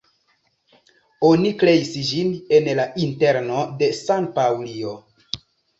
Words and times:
Oni 1.29 1.51
kreis 1.63 1.93
ĝin 2.09 2.33
en 2.61 2.73
la 2.83 2.89
interno 3.05 3.63
de 3.85 3.95
San-Paŭlio. 4.03 5.01